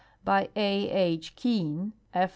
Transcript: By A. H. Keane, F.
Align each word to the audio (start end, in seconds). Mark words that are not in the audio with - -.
By 0.25 0.49
A. 0.55 0.89
H. 0.89 1.35
Keane, 1.35 1.93
F. 2.11 2.29